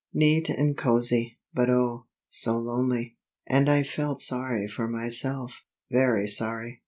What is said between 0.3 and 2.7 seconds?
and cosy, but oh, so